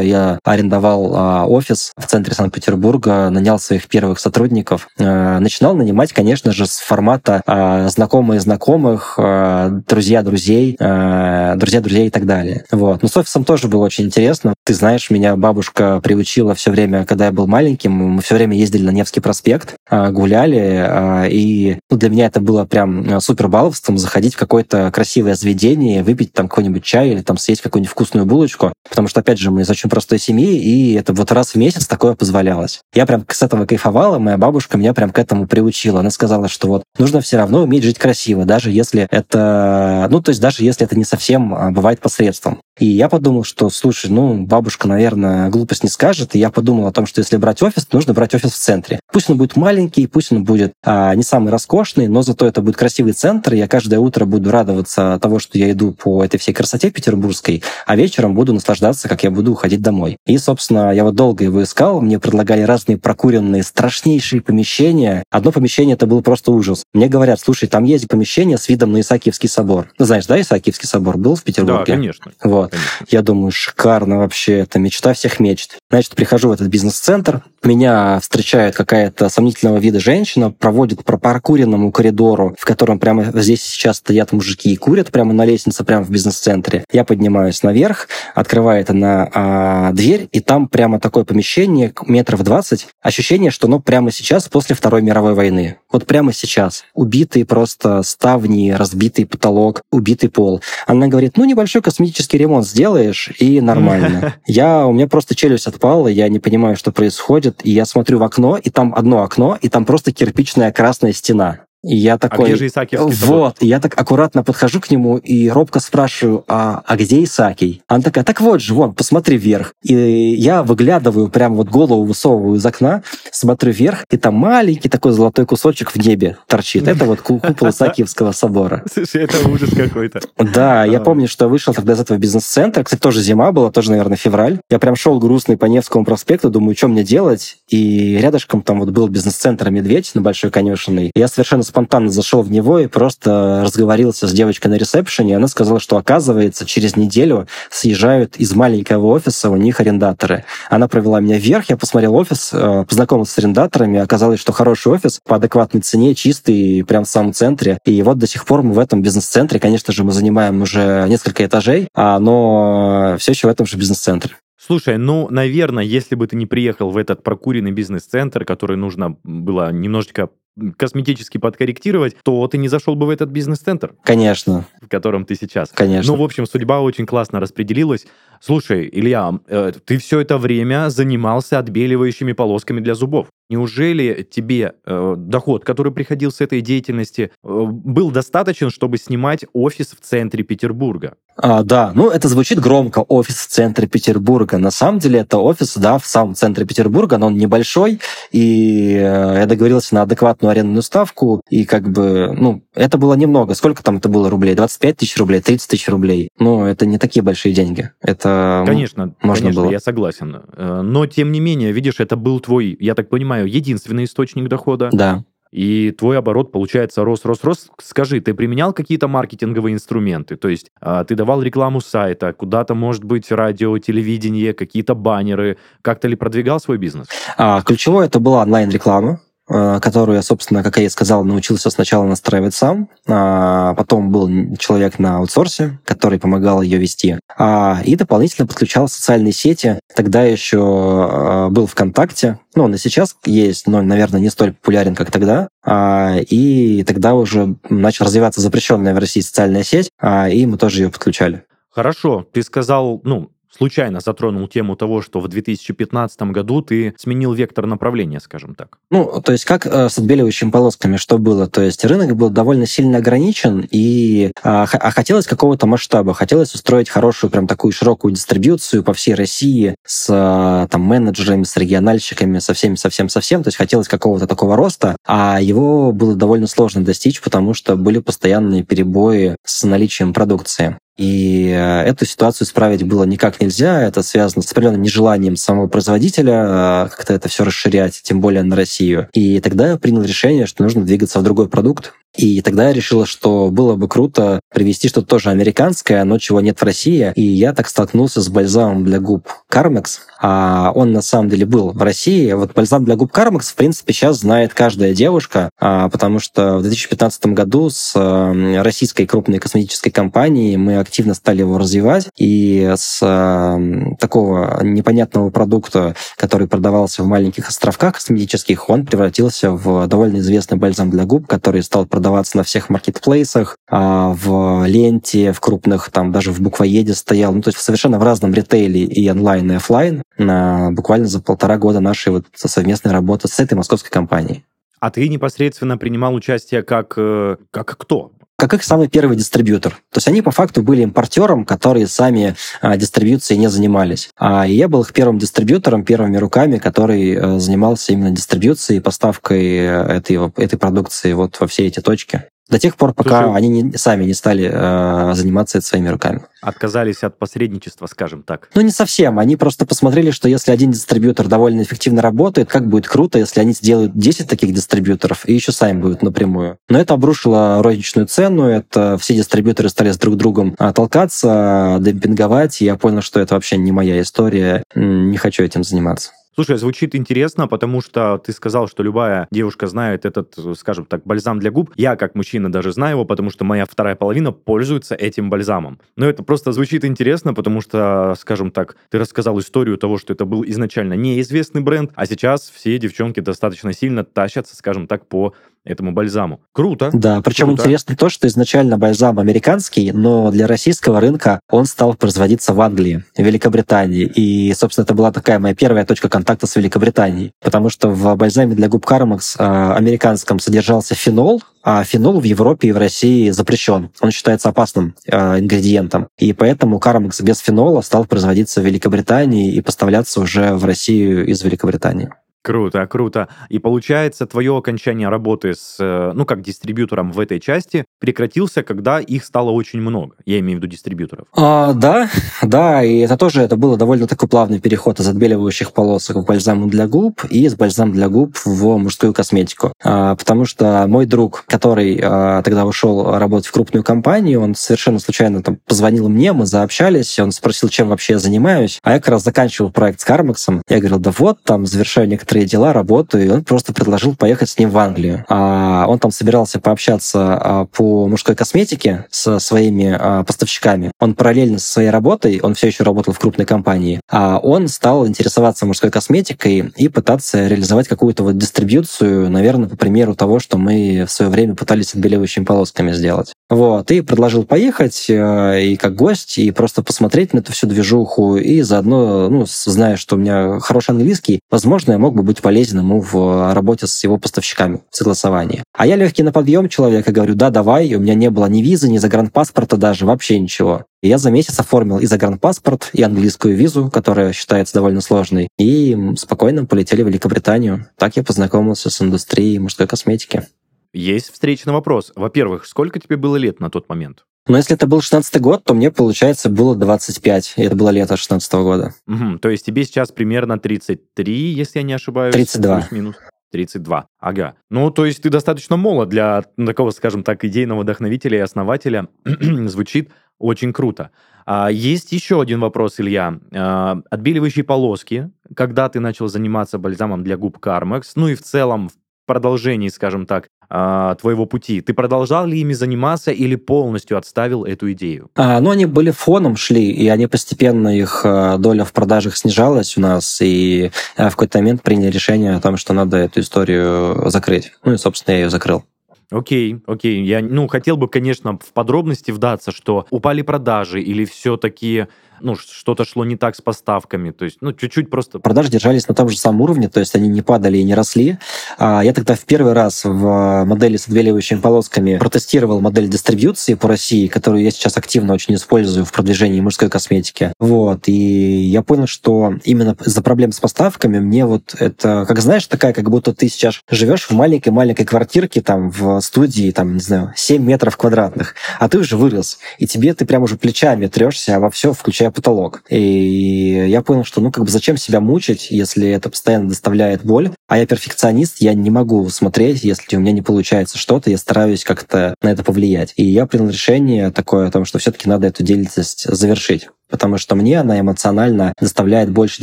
[0.00, 4.88] Я арендовал а, офис в центре Санкт-Петербурга, нанял своих первых сотрудников.
[4.98, 12.08] А, начинал нанимать, конечно же, с формата а, знакомые знакомых, а, друзья друзей, друзья друзей
[12.08, 12.64] и так далее.
[12.70, 13.02] Вот.
[13.02, 14.54] Но с офисом тоже было очень интересно.
[14.64, 18.84] Ты знаешь, меня бабушка приучила все время, когда я был маленьким, мы все время ездили
[18.84, 24.38] на Невский проспект, гуляли, и ну, для меня это было прям супер баловством заходить в
[24.38, 29.20] какое-то красивое заведение, выпить там какой-нибудь чай или там съесть какую-нибудь вкусную булочку, потому что,
[29.20, 32.80] опять же, мы из очень простой семьи, и это вот раз в месяц такое позволялось.
[32.94, 36.00] Я прям с этого кайфовала, моя бабушка меня прям к этому приучила.
[36.00, 40.30] Она сказала, что вот нужно все равно уметь жить красиво, даже если это, ну, то
[40.30, 42.60] есть даже если это не совсем а, бывает посредством.
[42.78, 46.34] И я подумал, что, слушай, ну, бабушка, наверное, глупость не скажет.
[46.34, 49.00] И я подумал о том, что если брать офис, то нужно брать офис в центре.
[49.10, 52.76] Пусть он будет маленький, пусть он будет а, не самый роскошный, но зато это будет
[52.76, 53.54] красивый центр.
[53.54, 57.62] И я каждое утро буду радоваться того, что я иду по этой всей красоте петербургской,
[57.86, 60.16] а вечером буду наслаждаться, как я буду уходить домой.
[60.26, 62.00] И, собственно, я вот долго его искал.
[62.00, 65.22] Мне предлагали разные прокуренные, страшнейшие помещения.
[65.30, 66.84] Одно помещение это был просто ужас.
[66.94, 69.88] Мне говорят, слушай, там есть помещение с видом на Исаакиевский собор.
[69.98, 71.84] Ну, знаешь, да, Исаакиевский собор был в Петербурге?
[71.86, 72.32] Да, конечно.
[72.42, 72.70] Вот.
[72.70, 73.06] Конечно.
[73.08, 75.78] Я думаю, шикарно вообще, это мечта всех мечт.
[75.90, 82.54] Значит, прихожу в этот бизнес-центр, меня встречает какая-то сомнительного вида женщина, проводит по паркуренному коридору,
[82.58, 86.84] в котором прямо здесь сейчас стоят мужики и курят прямо на лестнице, прямо в бизнес-центре.
[86.92, 92.88] Я поднимаюсь наверх, открывает она а, дверь, и там прямо такое помещение, метров 20.
[93.02, 95.76] Ощущение, что оно прямо сейчас, после Второй мировой войны.
[95.90, 96.84] Вот прямо сейчас.
[96.94, 100.60] Убитые просто ставни, разбитый потолок, убитый пол.
[100.86, 104.34] Она говорит, ну, небольшой косметический ремонт сделаешь, и нормально.
[104.46, 108.22] Я, у меня просто челюсть отпала, я не понимаю, что происходит, и я смотрю в
[108.22, 111.65] окно, и там одно окно, и там просто кирпичная красная стена.
[111.86, 112.46] И я такой...
[112.46, 113.26] А где же Исаакиевский?
[113.26, 117.82] Вот, и я так аккуратно подхожу к нему и робко спрашиваю, а, а где Исаакий?
[117.86, 119.72] Она такая, так вот же, вон, посмотри вверх.
[119.82, 125.12] И я выглядываю, прям вот голову высовываю из окна, смотрю вверх, и там маленький такой
[125.12, 126.88] золотой кусочек в небе торчит.
[126.88, 128.84] Это вот купол Исаакиевского собора.
[128.92, 130.20] Слушай, это ужас какой-то.
[130.38, 132.82] Да, я помню, что вышел тогда из этого бизнес-центра.
[132.82, 134.58] Кстати, тоже зима была, тоже, наверное, февраль.
[134.70, 137.58] Я прям шел грустный по Невскому проспекту, думаю, что мне делать?
[137.68, 141.12] И рядышком там вот был бизнес-центр «Медведь» на Большой Конюшенной.
[141.14, 145.78] Я совершенно спонтанно зашел в него и просто разговорился с девочкой на ресепшене, она сказала,
[145.78, 150.44] что, оказывается, через неделю съезжают из маленького офиса у них арендаторы.
[150.70, 155.20] Она провела меня вверх, я посмотрел офис, э, познакомился с арендаторами, оказалось, что хороший офис
[155.22, 157.76] по адекватной цене, чистый, прям в самом центре.
[157.84, 161.44] И вот до сих пор мы в этом бизнес-центре, конечно же, мы занимаем уже несколько
[161.44, 164.32] этажей, а, но все еще в этом же бизнес-центре.
[164.58, 169.70] Слушай, ну, наверное, если бы ты не приехал в этот прокуренный бизнес-центр, который нужно было
[169.70, 170.30] немножечко
[170.76, 173.94] косметически подкорректировать, то ты не зашел бы в этот бизнес-центр.
[174.02, 174.64] Конечно.
[174.80, 175.70] В котором ты сейчас.
[175.70, 176.12] Конечно.
[176.12, 178.06] Ну, в общем, судьба очень классно распределилась.
[178.40, 183.28] Слушай, Илья, э, ты все это время занимался отбеливающими полосками для зубов.
[183.48, 189.92] Неужели тебе э, доход, который приходил с этой деятельности, э, был достаточен, чтобы снимать офис
[189.92, 191.14] в центре Петербурга?
[191.36, 194.58] А, да, ну это звучит громко, офис в центре Петербурга.
[194.58, 198.00] На самом деле это офис, да, в самом центре Петербурга, но он небольшой,
[198.32, 203.54] и э, я договорился на адекватную арендную ставку, и как бы, ну, это было немного.
[203.54, 204.54] Сколько там это было рублей?
[204.54, 206.30] 25 тысяч рублей, 30 тысяч рублей.
[206.38, 207.90] Ну, это не такие большие деньги.
[208.00, 209.70] Это конечно, можно конечно, было.
[209.70, 210.42] я согласен.
[210.52, 214.90] Э, но, тем не менее, видишь, это был твой, я так понимаю, единственный источник дохода.
[214.92, 215.24] Да.
[215.52, 217.68] И твой оборот, получается, рос, рос, рос.
[217.80, 220.36] Скажи, ты применял какие-то маркетинговые инструменты?
[220.36, 225.56] То есть а, ты давал рекламу сайта, куда-то, может быть, радио, телевидение, какие-то баннеры.
[225.82, 227.06] Как-то ли продвигал свой бизнес?
[227.38, 229.20] А, ключевое это была онлайн-реклама.
[229.48, 234.28] Э, которую я, собственно, как я и сказал, научился сначала настраивать сам, а потом был
[234.56, 239.78] человек на аутсорсе, который помогал ее вести, а, и дополнительно подключал социальные сети.
[239.94, 244.96] Тогда еще э, был ВКонтакте, ну, он и сейчас есть, но, наверное, не столь популярен,
[244.96, 245.48] как тогда.
[245.64, 250.82] А, и тогда уже начал развиваться запрещенная в России социальная сеть, а, и мы тоже
[250.82, 251.44] ее подключали.
[251.70, 257.66] Хорошо, ты сказал, ну, случайно затронул тему того, что в 2015 году ты сменил вектор
[257.66, 258.78] направления, скажем так.
[258.90, 261.46] Ну, то есть как э, с отбеливающими полосками, что было?
[261.46, 266.88] То есть рынок был довольно сильно ограничен, и а, а хотелось какого-то масштаба, хотелось устроить
[266.88, 272.54] хорошую прям такую широкую дистрибьюцию по всей России с э, там менеджерами, с региональщиками, со
[272.54, 273.42] всеми, совсем, совсем.
[273.42, 277.98] То есть хотелось какого-то такого роста, а его было довольно сложно достичь, потому что были
[277.98, 280.78] постоянные перебои с наличием продукции.
[280.96, 283.82] И э, эту ситуацию исправить было никак нельзя.
[283.82, 288.56] Это связано с определенным нежеланием самого производителя э, как-то это все расширять, тем более на
[288.56, 289.08] Россию.
[289.12, 291.92] И тогда я принял решение, что нужно двигаться в другой продукт.
[292.16, 296.58] И тогда я решила, что было бы круто привести что-то тоже американское, но чего нет
[296.60, 297.12] в России.
[297.14, 299.98] И я так столкнулся с бальзамом для губ Carmex.
[300.20, 302.32] А он на самом деле был в России.
[302.32, 306.62] Вот бальзам для губ Carmex, в принципе, сейчас знает каждая девушка, а, потому что в
[306.62, 312.08] 2015 году с э, российской крупной косметической компанией мы активно стали его развивать.
[312.16, 319.86] И с э, такого непонятного продукта, который продавался в маленьких островках косметических, он превратился в
[319.86, 325.32] довольно известный бальзам для губ, который стал продаваться продаваться на всех маркетплейсах, а в ленте,
[325.32, 327.32] в крупных, там даже в буквоеде стоял.
[327.32, 331.58] Ну, то есть совершенно в разном ритейле и онлайн, и офлайн на, буквально за полтора
[331.58, 334.44] года нашей вот совместной работы с этой московской компанией.
[334.78, 338.12] А ты непосредственно принимал участие как, э, как кто?
[338.36, 339.72] Как их самый первый дистрибьютор.
[339.72, 344.10] То есть они по факту были импортером, которые сами а, дистрибьюцией не занимались.
[344.16, 349.56] А я был их первым дистрибьютором, первыми руками, который а, занимался именно дистрибьюцией и поставкой
[349.56, 352.24] э, этой, этой продукции вот во все эти точки.
[352.48, 356.22] До тех пор, пока Слушай, они не, сами не стали э, заниматься это своими руками.
[356.40, 358.50] Отказались от посредничества, скажем так.
[358.54, 359.18] Ну, не совсем.
[359.18, 363.52] Они просто посмотрели, что если один дистрибьютор довольно эффективно работает, как будет круто, если они
[363.52, 366.58] сделают 10 таких дистрибьюторов и еще сами будут напрямую.
[366.68, 372.62] Но это обрушило розничную цену, это все дистрибьюторы стали с друг другом а, толкаться, демпинговать,
[372.62, 376.12] и я понял, что это вообще не моя история, не хочу этим заниматься.
[376.36, 381.38] Слушай, звучит интересно, потому что ты сказал, что любая девушка знает этот, скажем так, бальзам
[381.38, 381.72] для губ.
[381.76, 385.80] Я, как мужчина, даже знаю его, потому что моя вторая половина пользуется этим бальзамом.
[385.96, 390.26] Но это просто звучит интересно, потому что, скажем так, ты рассказал историю того, что это
[390.26, 395.32] был изначально неизвестный бренд, а сейчас все девчонки достаточно сильно тащатся, скажем так, по
[395.66, 396.40] этому бальзаму.
[396.52, 396.90] Круто.
[396.92, 397.62] Да, причем Круто.
[397.62, 403.04] интересно то, что изначально бальзам американский, но для российского рынка он стал производиться в Англии,
[403.16, 404.04] в Великобритании.
[404.04, 407.32] И, собственно, это была такая моя первая точка контакта с Великобританией.
[407.42, 412.68] Потому что в бальзаме для губ Кармакс э, американском содержался фенол, а фенол в Европе
[412.68, 413.90] и в России запрещен.
[414.00, 416.08] Он считается опасным э, ингредиентом.
[416.16, 421.42] И поэтому Кармакс без фенола стал производиться в Великобритании и поставляться уже в Россию из
[421.42, 422.10] Великобритании.
[422.46, 423.26] Круто, круто.
[423.48, 429.00] И получается, твое окончание работы с, э, ну, как дистрибьютором в этой части прекратился, когда
[429.00, 430.14] их стало очень много.
[430.26, 431.26] Я имею в виду дистрибьюторов.
[431.36, 432.08] А, да,
[432.42, 436.70] да, и это тоже это было довольно такой плавный переход из отбеливающих полосок в бальзам
[436.70, 439.72] для губ и из бальзам для губ в мужскую косметику.
[439.82, 445.00] А, потому что мой друг, который а, тогда ушел работать в крупную компанию, он совершенно
[445.00, 449.08] случайно там позвонил мне, мы заобщались, он спросил, чем вообще я занимаюсь, а я как
[449.08, 450.62] раз заканчивал проект с Кармаксом.
[450.68, 454.50] Я говорил, да вот, там завершаю некоторые некоторые дела, работу, и он просто предложил поехать
[454.50, 455.24] с ним в Англию.
[455.28, 460.92] А он там собирался пообщаться а, по мужской косметике со своими а, поставщиками.
[461.00, 465.06] Он параллельно со своей работой, он все еще работал в крупной компании, а он стал
[465.06, 471.04] интересоваться мужской косметикой и пытаться реализовать какую-то вот дистрибьюцию, наверное, по примеру того, что мы
[471.06, 473.32] в свое время пытались отбеливающими полосками сделать.
[473.48, 478.36] Вот, и предложил поехать э, и как гость, и просто посмотреть на эту всю движуху,
[478.36, 482.80] и заодно, ну, зная, что у меня хороший английский, возможно, я мог бы быть полезен
[482.80, 485.62] ему в работе с его поставщиками, в согласовании.
[485.72, 488.46] А я легкий на подъем человек, и говорю, да, давай, и у меня не было
[488.46, 490.84] ни визы, ни загранпаспорта даже, вообще ничего.
[491.02, 495.96] И я за месяц оформил и загранпаспорт, и английскую визу, которая считается довольно сложной, и
[496.16, 497.86] спокойно полетели в Великобританию.
[497.96, 500.48] Так я познакомился с индустрией мужской косметики.
[500.96, 502.10] Есть встречный вопрос.
[502.16, 504.24] Во-первых, сколько тебе было лет на тот момент?
[504.48, 507.54] Но если это был 16 год, то мне, получается, было 25.
[507.58, 508.94] И это было лето 16 года.
[509.06, 512.32] Угу, то есть тебе сейчас примерно 33, если я не ошибаюсь?
[512.32, 512.76] 32.
[512.76, 513.16] Плюс-минус.
[513.52, 514.06] 32.
[514.18, 514.54] Ага.
[514.70, 519.08] Ну, то есть ты достаточно молод для такого, скажем так, идейного вдохновителя и основателя.
[519.24, 521.10] Звучит очень круто.
[521.44, 523.38] А, есть еще один вопрос, Илья.
[523.54, 525.30] А, отбеливающие полоски.
[525.54, 528.12] Когда ты начал заниматься бальзамом для губ Carmex?
[528.14, 528.94] Ну и в целом в
[529.26, 531.80] продолжении, скажем так, а, твоего пути?
[531.80, 535.30] Ты продолжал ли ими заниматься или полностью отставил эту идею?
[535.34, 539.96] А, ну, они были фоном, шли, и они постепенно, их а, доля в продажах снижалась
[539.96, 544.30] у нас, и а, в какой-то момент приняли решение о том, что надо эту историю
[544.30, 544.72] закрыть.
[544.84, 545.84] Ну и, собственно, я ее закрыл.
[546.30, 547.24] Окей, окей.
[547.24, 552.06] Я, ну, хотел бы, конечно, в подробности вдаться, что упали продажи или все-таки
[552.40, 555.38] ну, что-то шло не так с поставками, то есть, ну, чуть-чуть просто...
[555.38, 558.38] Продажи держались на том же самом уровне, то есть они не падали и не росли.
[558.78, 563.88] А я тогда в первый раз в модели с отбеливающими полосками протестировал модель дистрибьюции по
[563.88, 567.52] России, которую я сейчас активно очень использую в продвижении мужской косметики.
[567.58, 572.66] Вот, и я понял, что именно из-за проблем с поставками мне вот это, как знаешь,
[572.66, 577.32] такая, как будто ты сейчас живешь в маленькой-маленькой квартирке, там, в студии, там, не знаю,
[577.36, 581.70] 7 метров квадратных, а ты уже вырос, и тебе ты прям уже плечами трешься во
[581.70, 582.82] все, включая потолок.
[582.88, 587.50] И я понял, что ну как бы зачем себя мучить, если это постоянно доставляет боль.
[587.68, 591.84] А я перфекционист, я не могу смотреть, если у меня не получается что-то, я стараюсь
[591.84, 593.12] как-то на это повлиять.
[593.16, 597.54] И я принял решение такое о том, что все-таки надо эту деятельность завершить потому что
[597.54, 599.62] мне она эмоционально доставляет больше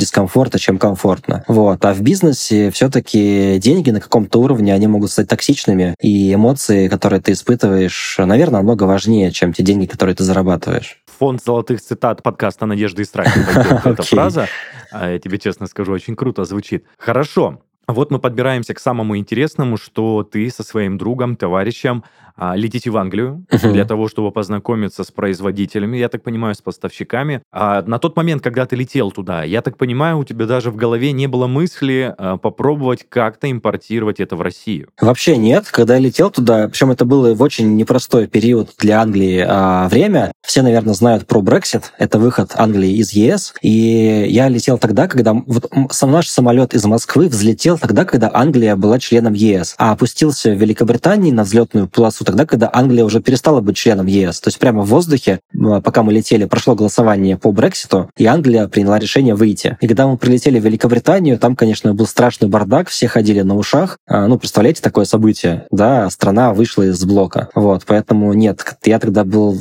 [0.00, 1.44] дискомфорта, чем комфортно.
[1.48, 1.84] Вот.
[1.84, 7.20] А в бизнесе все-таки деньги на каком-то уровне, они могут стать токсичными, и эмоции, которые
[7.20, 12.66] ты испытываешь, наверное, намного важнее, чем те деньги, которые ты зарабатываешь фонд золотых цитат подкаста
[12.66, 13.40] «Надежды и страхи».
[13.88, 14.48] Эта фраза,
[14.90, 16.84] а, я тебе честно скажу, очень круто звучит.
[16.98, 22.04] Хорошо, вот мы подбираемся к самому интересному, что ты со своим другом, товарищем
[22.36, 23.72] а, летите в Англию uh-huh.
[23.72, 27.42] для того, чтобы познакомиться с производителями, я так понимаю, с поставщиками.
[27.52, 30.76] А на тот момент, когда ты летел туда, я так понимаю, у тебя даже в
[30.76, 34.88] голове не было мысли а, попробовать как-то импортировать это в Россию.
[35.00, 35.68] Вообще нет.
[35.70, 40.32] Когда я летел туда, причем это было в очень непростой период для Англии а, время.
[40.42, 41.84] Все, наверное, знают про Brexit.
[41.98, 43.54] Это выход Англии из ЕС.
[43.62, 48.76] И я летел тогда, когда вот сам наш самолет из Москвы взлетел тогда, когда Англия
[48.76, 53.60] была членом ЕС, а опустился в Великобритании на взлетную полосу тогда, когда Англия уже перестала
[53.60, 54.40] быть членом ЕС.
[54.40, 55.40] То есть прямо в воздухе,
[55.82, 59.76] пока мы летели, прошло голосование по Брекситу, и Англия приняла решение выйти.
[59.80, 63.98] И когда мы прилетели в Великобританию, там, конечно, был страшный бардак, все ходили на ушах.
[64.06, 67.48] А, ну, представляете, такое событие, да, страна вышла из блока.
[67.54, 69.52] Вот, поэтому нет, я тогда был,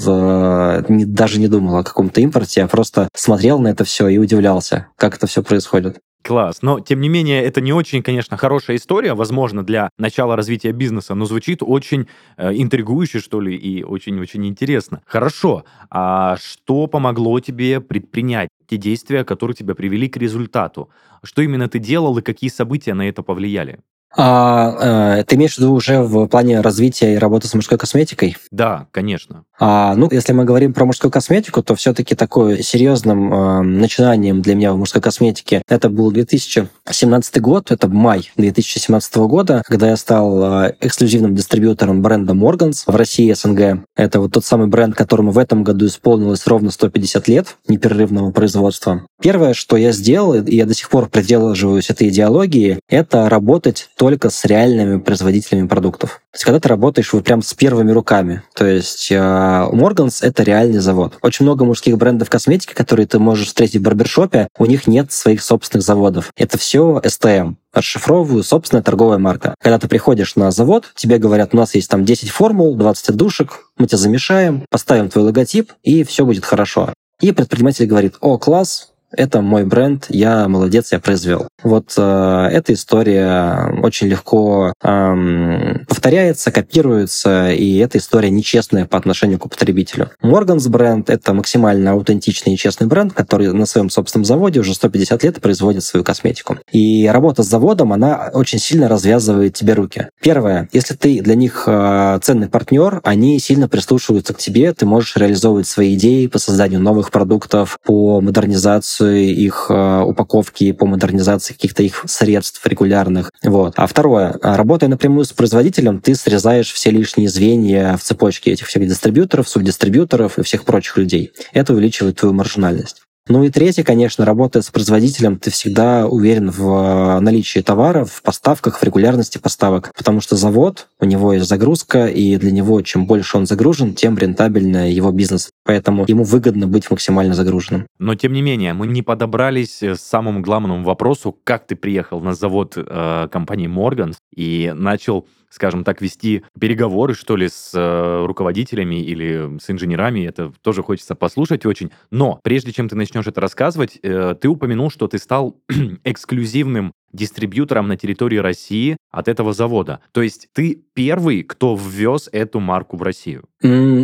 [0.89, 4.87] не, даже не думал о каком-то импорте, я просто смотрел на это все и удивлялся,
[4.97, 5.99] как это все происходит.
[6.23, 6.61] Класс.
[6.61, 11.15] Но, тем не менее, это не очень, конечно, хорошая история, возможно, для начала развития бизнеса,
[11.15, 12.07] но звучит очень
[12.37, 15.01] э, интригующе, что ли, и очень-очень интересно.
[15.05, 15.65] Хорошо.
[15.89, 20.89] А что помогло тебе предпринять те действия, которые тебя привели к результату?
[21.23, 23.79] Что именно ты делал и какие события на это повлияли?
[24.15, 28.37] А, э, ты имеешь в виду уже в плане развития и работы с мужской косметикой?
[28.51, 29.43] Да, конечно.
[29.59, 34.55] А, ну, если мы говорим про мужскую косметику, то все-таки такой серьезным э, начинанием для
[34.55, 40.65] меня в мужской косметике это был 2017 год, это май 2017 года, когда я стал
[40.65, 43.85] э, эксклюзивным дистрибьютором бренда Morgans в России СНГ.
[43.95, 49.05] Это вот тот самый бренд, которому в этом году исполнилось ровно 150 лет непрерывного производства.
[49.21, 54.29] Первое, что я сделал, и я до сих пор придерживаюсь этой идеологии, это работать только
[54.29, 56.19] с реальными производителями продуктов.
[56.31, 58.43] То есть, когда ты работаешь вот прям с первыми руками.
[58.53, 61.17] То есть, у э, это реальный завод.
[61.21, 65.41] Очень много мужских брендов косметики, которые ты можешь встретить в барбершопе, у них нет своих
[65.41, 66.33] собственных заводов.
[66.35, 69.55] Это все STM расшифровываю собственная торговая марка.
[69.61, 73.69] Когда ты приходишь на завод, тебе говорят, у нас есть там 10 формул, 20 отдушек,
[73.77, 76.91] мы тебя замешаем, поставим твой логотип, и все будет хорошо.
[77.21, 81.47] И предприниматель говорит, о, класс, это мой бренд, я молодец, я произвел.
[81.63, 89.39] Вот э, эта история очень легко э, повторяется, копируется, и эта история нечестная по отношению
[89.39, 90.09] к потребителю.
[90.21, 95.23] Morgans бренд— это максимально аутентичный и честный бренд, который на своем собственном заводе уже 150
[95.23, 96.57] лет производит свою косметику.
[96.71, 100.07] И работа с заводом, она очень сильно развязывает тебе руки.
[100.21, 105.15] Первое, если ты для них э, ценный партнер, они сильно прислушиваются к тебе, ты можешь
[105.15, 111.53] реализовывать свои идеи по созданию новых продуктов, по модернизации модернизации их э, упаковки, по модернизации
[111.53, 113.31] каких-то их средств регулярных.
[113.43, 113.73] Вот.
[113.75, 118.87] А второе, работая напрямую с производителем, ты срезаешь все лишние звенья в цепочке этих всех
[118.87, 121.31] дистрибьюторов, субдистрибьюторов и всех прочих людей.
[121.53, 123.02] Это увеличивает твою маржинальность.
[123.29, 128.21] Ну и третье, конечно, работая с производителем, ты всегда уверен в э, наличии товара, в
[128.21, 133.05] поставках, в регулярности поставок, потому что завод, у него есть загрузка, и для него чем
[133.07, 135.51] больше он загружен, тем рентабельнее его бизнес.
[135.63, 137.87] Поэтому ему выгодно быть максимально загруженным.
[137.97, 142.33] Но тем не менее, мы не подобрались к самому главному вопросу, как ты приехал на
[142.33, 148.95] завод э, компании Morgans и начал скажем так, вести переговоры, что ли, с э, руководителями
[148.95, 150.25] или с инженерами.
[150.25, 151.91] Это тоже хочется послушать очень.
[152.09, 155.61] Но прежде чем ты начнешь это рассказывать, э, ты упомянул, что ты стал
[156.03, 159.99] эксклюзивным дистрибьютором на территории России от этого завода.
[160.11, 163.43] То есть ты первый, кто ввез эту марку в Россию?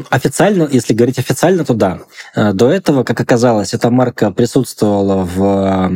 [0.09, 1.99] Официально, если говорить официально, то да.
[2.35, 5.89] Э, до этого, как оказалось, эта марка присутствовала в,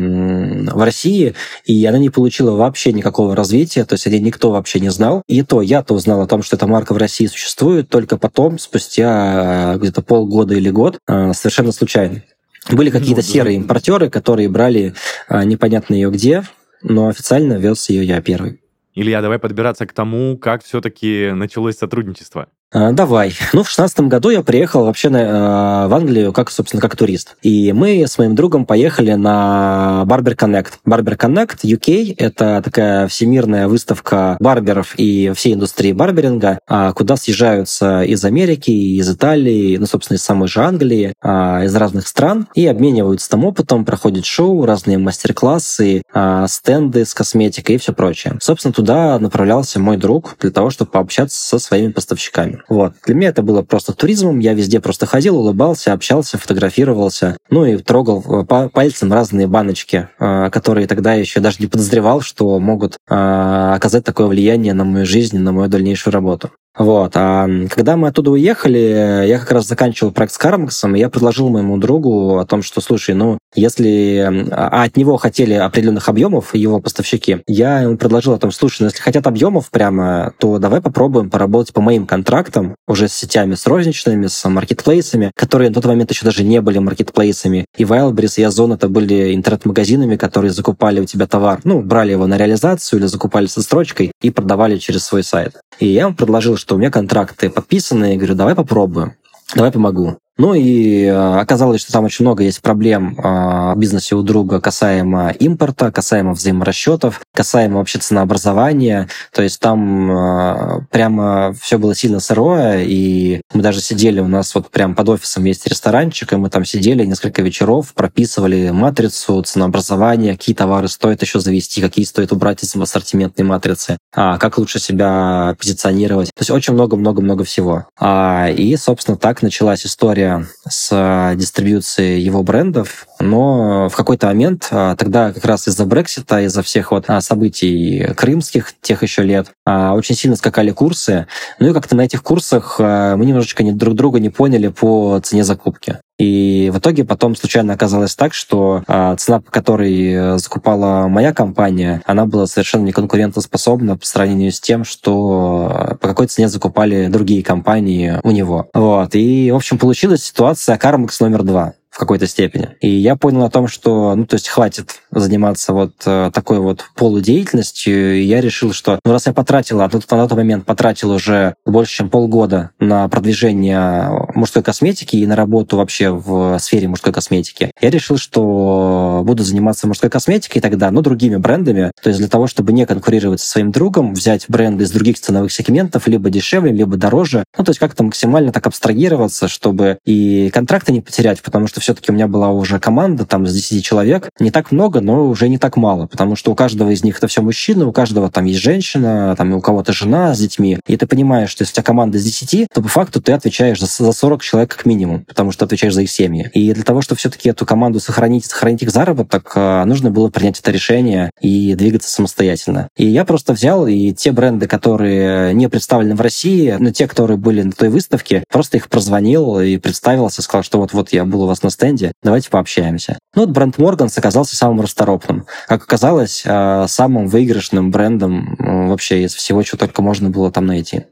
[0.73, 4.80] в России, и она не получила вообще никакого развития, то есть о ней никто вообще
[4.80, 5.21] не знал.
[5.28, 9.76] И то я-то узнал о том, что эта марка в России существует только потом, спустя
[9.76, 12.23] э, где-то полгода или год, э, совершенно случайно.
[12.71, 13.63] Были какие-то ну, серые да.
[13.63, 14.95] импортеры, которые брали
[15.30, 16.43] непонятно ее где,
[16.84, 18.62] но официально вез ее я первый.
[18.96, 22.50] Илья, давай подбираться к тому, как все-таки началось сотрудничество.
[22.74, 23.36] А, давай.
[23.54, 27.36] Ну, в шестнадцатом году я приехал вообще на, э, в Англию, как, собственно, как турист.
[27.44, 30.72] И мы с моим другом поехали на Barber Connect.
[30.86, 38.02] Barber Connect UK— это такая всемирная выставка барберов и всей индустрии барберинга, а, куда съезжаются
[38.02, 42.66] из Америки, из Италии, ну, собственно, из самой же Англии, а, из разных стран, и
[42.66, 46.02] обмениваются там опытом, проходят шоу, разные мастер-классы,
[46.48, 48.38] стенды с косметикой и все прочее.
[48.42, 52.62] Собственно, туда направлялся мой друг для того, чтобы пообщаться со своими поставщиками.
[52.69, 52.93] Вот.
[53.06, 54.39] Для меня это было просто туризмом.
[54.39, 57.38] Я везде просто ходил, улыбался, общался, фотографировался.
[57.49, 62.60] Ну и трогал э, пальцем разные баночки, э, которые тогда еще даже не подозревал, что
[62.60, 66.52] могут э, оказать такое влияние на мою жизнь, на мою дальнейшую работу.
[66.78, 67.12] Вот.
[67.16, 71.50] А когда мы оттуда уехали, я как раз заканчивал проект с Кармаксом, и я предложил
[71.50, 74.48] моему другу о том, что, слушай, ну, если...
[74.52, 78.88] А от него хотели определенных объемов его поставщики, я ему предложил о том, слушай, ну,
[78.88, 83.68] если хотят объемов прямо, то давай попробуем поработать по моим контрактам уже с сетями, с
[83.68, 87.66] розничными, с маркетплейсами, которые на тот момент еще даже не были маркетплейсами.
[87.78, 92.26] И Wildberries, и Озон это были интернет-магазинами, которые закупали у тебя товар, ну, брали его
[92.26, 95.58] на реализацию или закупали со строчкой и продавали через свой сайт.
[95.80, 99.14] И я ему предложил, что у меня контракты подписаны, я говорю, давай попробуем.
[99.56, 100.18] Давай помогу.
[100.38, 104.60] Ну и э, оказалось, что там очень много есть проблем а, в бизнесе у друга
[104.60, 109.10] касаемо импорта, касаемо взаиморасчетов, касаемо вообще ценообразования.
[109.32, 114.56] То есть там э, прямо все было сильно сырое, и мы даже сидели, у нас
[114.56, 120.34] вот прям под офисом есть ресторанчик, и мы там сидели несколько вечеров, прописывали матрицу ценообразования,
[120.34, 125.56] какие товары стоит еще завести, какие стоит убрать из ассортиментной матрицы, а, как лучше себя
[125.60, 126.30] позиционировать.
[126.30, 127.86] То есть очень много-много-много всего.
[128.00, 134.68] А, и, собственно, так началась история история с дистрибьюцией его брендов, но в какой-то момент,
[134.72, 139.52] а, тогда как раз из-за Брексита, из-за всех вот а, событий крымских тех еще лет,
[139.65, 141.28] очень сильно скакали курсы.
[141.60, 145.99] Ну и как-то на этих курсах мы немножечко друг друга не поняли по цене закупки.
[146.19, 151.34] И в итоге потом случайно оказалось так, что а, цена, по которой э, закупала моя
[151.34, 157.43] компания, она была совершенно неконкурентоспособна по сравнению с тем, что по какой цене закупали другие
[157.43, 158.69] компании у него.
[158.76, 159.15] Вот.
[159.15, 162.70] И, в общем, получилась ситуация Кармакс номер два в какой-то степени.
[162.82, 166.86] И я понял о том, что, ну, то есть хватит заниматься вот э, такой вот
[166.96, 171.12] полудеятельностью, и я решил, что, ну, раз я потратил, а тот, на тот момент потратил
[171.12, 177.14] уже больше, чем полгода на продвижение мужской косметики и на работу вообще в сфере мужской
[177.14, 182.28] косметики, я решил, что буду заниматься мужской косметикой тогда, но другими брендами, то есть для
[182.28, 186.72] того, чтобы не конкурировать со своим другом, взять бренды из других ценовых сегментов, либо дешевле,
[186.72, 191.68] либо дороже, ну, то есть как-то максимально так абстрагироваться, чтобы и контракты не потерять, потому
[191.68, 194.30] что все-таки у меня была уже команда там с 10 человек.
[194.39, 197.28] Не так много, но уже не так мало, потому что у каждого из них это
[197.28, 200.80] все мужчины, у каждого там есть женщина, там у кого-то жена с детьми.
[200.88, 203.80] И ты понимаешь, что если у тебя команда из 10, то по факту ты отвечаешь
[203.80, 206.50] за, за 40 человек как минимум, потому что отвечаешь за их семьи.
[206.54, 210.60] И для того, чтобы все-таки эту команду сохранить, сохранить их заработок, а, нужно было принять
[210.60, 212.88] это решение и двигаться самостоятельно.
[212.98, 217.38] И я просто взял и те бренды, которые не представлены в России, но те, которые
[217.38, 221.48] были на той выставке, просто их прозвонил и представился, сказал, что вот-вот я был у
[221.48, 223.20] вас на стенде, давайте пообщаемся.
[223.36, 225.46] Ну вот бренд Морганс оказался самым расторопным.
[225.68, 231.04] Как оказалось, а, самым выигрышным брендом вообще из всего, что только можно было там найти.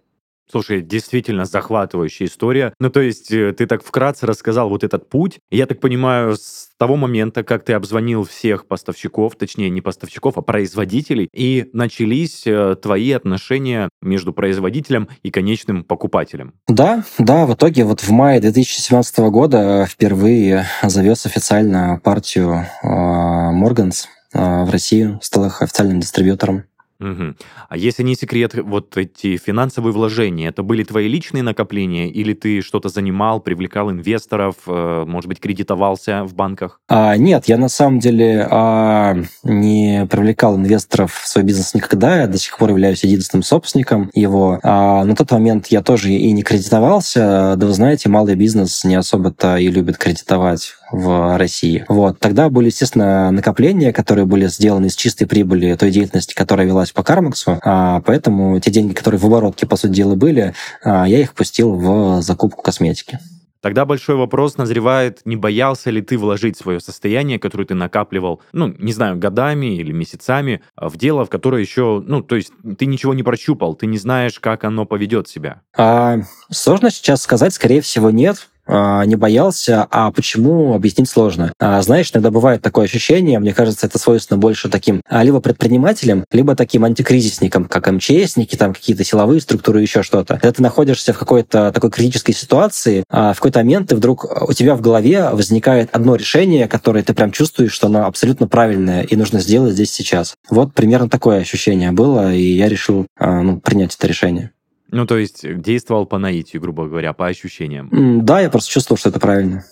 [0.51, 2.73] Слушай, действительно захватывающая история.
[2.79, 5.39] Ну, то есть э, ты так вкратце рассказал вот этот путь.
[5.49, 10.41] Я так понимаю, с того момента, как ты обзвонил всех поставщиков, точнее, не поставщиков, а
[10.41, 16.53] производителей, и начались э, твои отношения между производителем и конечным покупателем.
[16.67, 24.63] Да, да, в итоге вот в мае 2017 года впервые завез официально партию Морганс э,
[24.63, 26.65] в Россию, стал их официальным дистрибьютором.
[27.01, 27.35] Угу.
[27.69, 32.61] А если не секрет, вот эти финансовые вложения, это были твои личные накопления или ты
[32.61, 36.79] что-то занимал, привлекал инвесторов, э, может быть, кредитовался в банках?
[36.87, 42.21] А, нет, я на самом деле а, не привлекал инвесторов в свой бизнес никогда.
[42.21, 44.59] Я до сих пор являюсь единственным собственником его.
[44.61, 47.55] А, на тот момент я тоже и не кредитовался.
[47.57, 51.85] Да вы знаете, малый бизнес не особо-то и любит кредитовать в России.
[51.87, 52.19] Вот.
[52.19, 57.03] Тогда были, естественно, накопления, которые были сделаны из чистой прибыли той деятельности, которая велась по
[57.03, 61.33] Кармаксу, а, поэтому те деньги, которые в оборотке, по сути дела, были, а, я их
[61.33, 63.19] пустил в закупку косметики.
[63.61, 68.73] Тогда большой вопрос назревает, не боялся ли ты вложить свое состояние, которое ты накапливал, ну,
[68.79, 72.87] не знаю, годами или месяцами, а, в дело, в которое еще, ну, то есть ты
[72.87, 75.61] ничего не прощупал, ты не знаешь, как оно поведет себя?
[75.77, 81.53] А, сложно сейчас сказать, скорее всего, нет не боялся, а почему объяснить сложно.
[81.59, 86.25] А, знаешь, иногда бывает такое ощущение, мне кажется, это свойственно больше таким а, либо предпринимателям,
[86.31, 90.35] либо таким антикризисникам, как МЧСники, там какие-то силовые структуры, еще что-то.
[90.35, 94.75] Когда ты находишься в какой-то такой критической ситуации, в какой-то момент ты вдруг у тебя
[94.75, 99.39] в голове возникает одно решение, которое ты прям чувствуешь, что оно абсолютно правильное и нужно
[99.39, 100.35] сделать здесь сейчас.
[100.49, 104.51] Вот примерно такое ощущение было, и я решил ну, принять это решение.
[104.91, 107.89] Ну, то есть действовал по наитию, грубо говоря, по ощущениям.
[108.25, 109.65] Да, я просто чувствовал, что это правильно.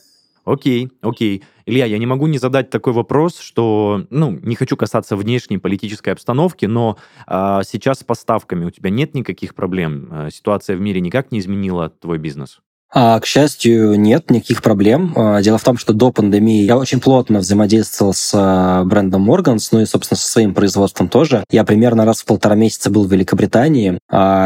[0.46, 1.44] Окей, окей.
[1.66, 6.10] Илья, я не могу не задать такой вопрос, что, ну, не хочу касаться внешней политической
[6.10, 6.98] обстановки, но
[7.28, 10.08] а, сейчас с поставками у тебя нет никаких проблем?
[10.10, 12.62] А, ситуация в мире никак не изменила твой бизнес?
[12.92, 15.14] А, к счастью, нет никаких проблем.
[15.16, 19.68] А, дело в том, что до пандемии я очень плотно взаимодействовал с а, брендом Morgans,
[19.72, 21.44] ну и, собственно, со своим производством тоже.
[21.52, 24.00] Я примерно раз в полтора месяца был в Великобритании,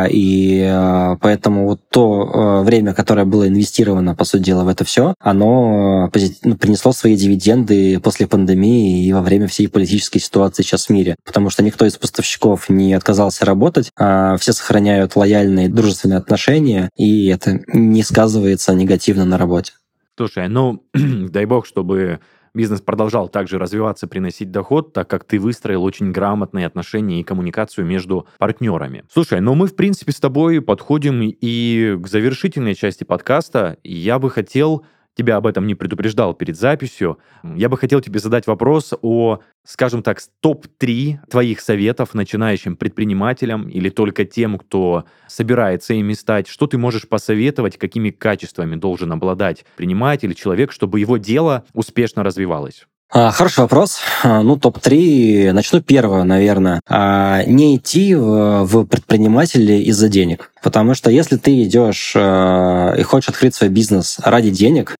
[0.09, 6.09] и поэтому вот то время, которое было инвестировано, по сути дела, в это все, оно
[6.43, 11.15] ну, принесло свои дивиденды после пандемии и во время всей политической ситуации сейчас в мире.
[11.25, 17.61] Потому что никто из поставщиков не отказался работать, все сохраняют лояльные дружественные отношения, и это
[17.67, 19.73] не сказано сказывается негативно на работе.
[20.17, 22.19] Слушай, ну, дай бог, чтобы
[22.55, 27.85] бизнес продолжал также развиваться, приносить доход, так как ты выстроил очень грамотные отношения и коммуникацию
[27.85, 29.03] между партнерами.
[29.11, 33.77] Слушай, ну мы, в принципе, с тобой подходим и к завершительной части подкаста.
[33.83, 34.83] Я бы хотел
[35.15, 37.19] тебя об этом не предупреждал перед записью.
[37.43, 43.89] Я бы хотел тебе задать вопрос о, скажем так, топ-3 твоих советов начинающим предпринимателям или
[43.89, 46.47] только тем, кто собирается ими стать.
[46.47, 52.85] Что ты можешь посоветовать, какими качествами должен обладать предприниматель, человек, чтобы его дело успешно развивалось?
[53.15, 53.99] А, хороший вопрос.
[54.23, 55.51] А, ну, топ-3.
[55.51, 56.81] Начну первое, наверное.
[56.89, 60.49] А, не идти в предприниматели из-за денег.
[60.63, 64.95] Потому что если ты идешь и хочешь открыть свой бизнес ради денег,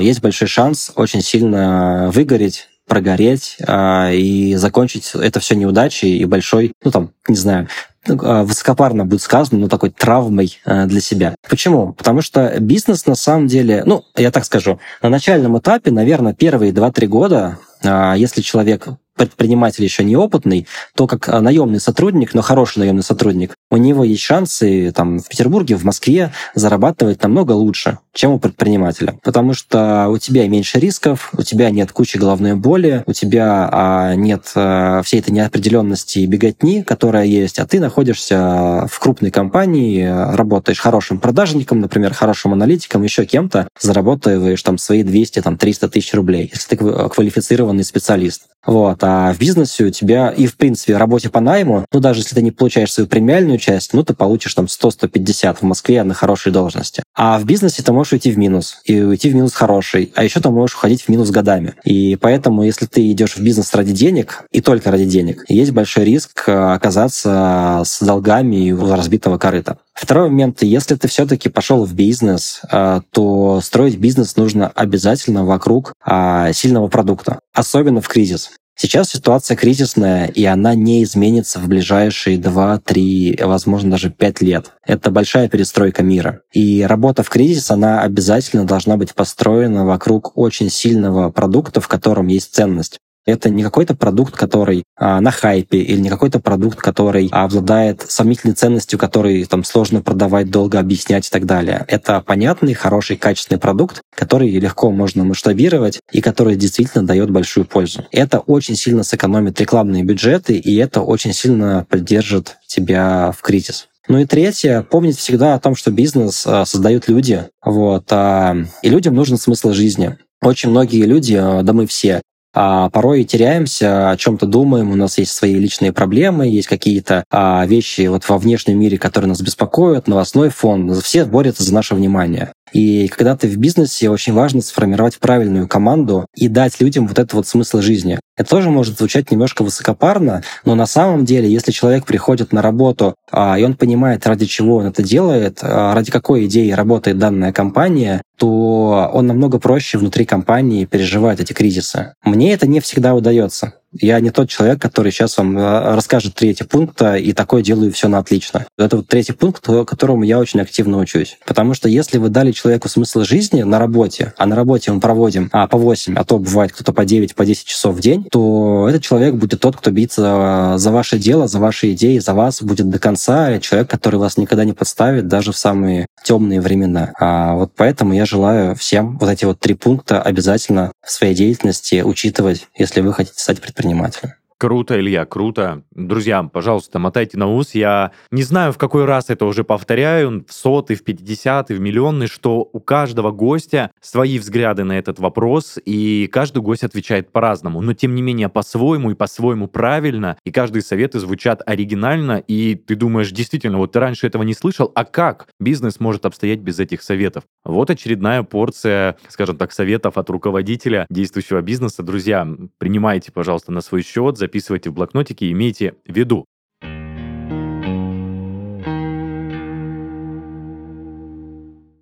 [0.00, 6.90] есть большой шанс очень сильно выгореть прогореть и закончить это все неудачей и большой, ну
[6.90, 7.68] там, не знаю,
[8.06, 11.34] высокопарно будет сказано, но такой травмой а, для себя.
[11.48, 11.92] Почему?
[11.92, 16.72] Потому что бизнес на самом деле, ну, я так скажу, на начальном этапе, наверное, первые
[16.72, 22.78] 2-3 года, а, если человек предприниматель еще неопытный, то как а, наемный сотрудник, но хороший
[22.78, 28.32] наемный сотрудник, у него есть шансы там в Петербурге, в Москве зарабатывать намного лучше, чем
[28.32, 29.18] у предпринимателя.
[29.22, 34.14] Потому что у тебя меньше рисков, у тебя нет кучи головной боли, у тебя а,
[34.14, 40.04] нет а, всей этой неопределенности и беготни, которая есть, а ты находишься в крупной компании,
[40.34, 46.14] работаешь хорошим продажником, например, хорошим аналитиком, еще кем-то, заработаешь там свои 200, там 300 тысяч
[46.14, 48.42] рублей, если ты квалифицированный специалист.
[48.66, 48.98] Вот.
[49.02, 52.34] А в бизнесе у тебя и, в принципе, в работе по найму, ну, даже если
[52.34, 56.52] ты не получаешь свою премиальную часть, ну, ты получишь там 100-150 в Москве на хорошей
[56.52, 57.02] должности.
[57.14, 60.12] А в бизнесе ты можешь уйти в минус, и уйти в минус хороший.
[60.14, 61.74] А еще ты можешь уходить в минус годами.
[61.84, 66.04] И поэтому, если ты идешь в бизнес ради денег, и только ради денег, есть большой
[66.04, 69.78] риск оказаться с долгами у разбитого корыта.
[69.94, 75.94] Второй момент, если ты все-таки пошел в бизнес, а, то строить бизнес нужно обязательно вокруг
[76.04, 78.50] а, сильного продукта, особенно в кризис.
[78.76, 84.72] Сейчас ситуация кризисная, и она не изменится в ближайшие 2-3, возможно, даже 5 лет.
[84.84, 86.40] Это большая перестройка мира.
[86.52, 92.26] И работа в кризис, она обязательно должна быть построена вокруг очень сильного продукта, в котором
[92.26, 92.98] есть ценность.
[93.26, 98.54] Это не какой-то продукт, который а, на хайпе, или не какой-то продукт, который обладает сомнительной
[98.54, 101.84] ценностью, который там сложно продавать, долго объяснять и так далее.
[101.88, 108.04] Это понятный, хороший, качественный продукт, который легко можно масштабировать и который действительно дает большую пользу.
[108.12, 113.88] Это очень сильно сэкономит рекламные бюджеты, и это очень сильно поддержит тебя в кризис.
[114.06, 118.88] Ну и третье, помнить всегда о том, что бизнес а, создают люди, вот, а, и
[118.90, 120.18] людям нужен смысл жизни.
[120.42, 122.20] Очень многие люди, а, да мы все,
[122.54, 127.66] а порой теряемся, о чем-то думаем, у нас есть свои личные проблемы, есть какие-то а,
[127.66, 132.52] вещи вот во внешнем мире, которые нас беспокоят, новостной фон, все борются за наше внимание.
[132.72, 137.34] И когда ты в бизнесе, очень важно сформировать правильную команду и дать людям вот этот
[137.34, 138.18] вот смысл жизни.
[138.36, 143.14] Это тоже может звучать немножко высокопарно, но на самом деле, если человек приходит на работу,
[143.30, 147.52] а, и он понимает, ради чего он это делает, а, ради какой идеи работает данная
[147.52, 152.14] компания, то он намного проще внутри компании переживает эти кризисы.
[152.24, 153.74] Мне это не всегда удается.
[154.00, 158.08] Я не тот человек, который сейчас вам э, расскажет третий пункт, и такое делаю все
[158.08, 158.66] на отлично.
[158.76, 161.38] Это вот третий пункт, которому я очень активно учусь.
[161.46, 165.48] Потому что если вы дали человеку смысл жизни на работе, а на работе мы проводим
[165.52, 168.88] а, по 8, а то бывает кто-то по 9, по 10 часов в день, то
[168.88, 172.90] этот человек будет тот, кто биться за ваше дело, за ваши идеи, за вас будет
[172.90, 173.58] до конца.
[173.60, 177.12] Человек, который вас никогда не подставит, даже в самые темные времена.
[177.20, 182.02] А вот поэтому я желаю всем вот эти вот три пункта обязательно в своей деятельности
[182.02, 184.43] учитывать, если вы хотите стать предпринимателем предпринимателем.
[184.56, 185.82] Круто, Илья, круто.
[185.90, 187.74] Друзья, пожалуйста, мотайте на ус.
[187.74, 192.28] Я не знаю, в какой раз это уже повторяю, в сотый, в пятидесятый, в миллионный,
[192.28, 197.94] что у каждого гостя свои взгляды на этот вопрос, и каждый гость отвечает по-разному, но
[197.94, 203.32] тем не менее по-своему и по-своему правильно, и каждые советы звучат оригинально, и ты думаешь,
[203.32, 207.42] действительно, вот ты раньше этого не слышал, а как бизнес может обстоять без этих советов?
[207.64, 212.04] Вот очередная порция, скажем так, советов от руководителя действующего бизнеса.
[212.04, 212.46] Друзья,
[212.78, 216.44] принимайте, пожалуйста, на свой счет, записывайте в блокнотике, имейте в виду.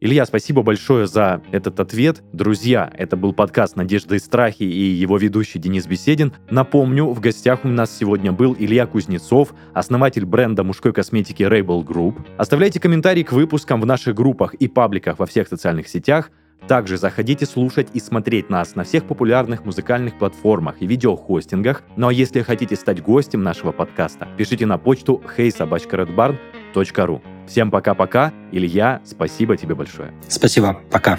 [0.01, 2.25] Илья, спасибо большое за этот ответ.
[2.33, 6.33] Друзья, это был подкаст «Надежда и страхи» и его ведущий Денис Беседин.
[6.51, 12.21] Напомню, в гостях у нас сегодня был Илья Кузнецов, основатель бренда мужской косметики Rebel Group.
[12.37, 16.33] Оставляйте комментарии к выпускам в наших группах и пабликах во всех социальных сетях–
[16.69, 21.83] также заходите слушать и смотреть нас на всех популярных музыкальных платформах и видеохостингах.
[21.97, 27.21] Ну а если хотите стать гостем нашего подкаста, пишите на почту heysobachkaredbarn.ru.
[27.47, 28.33] Всем пока-пока.
[28.53, 30.13] Илья, спасибо тебе большое.
[30.29, 30.81] Спасибо.
[30.91, 31.19] Пока.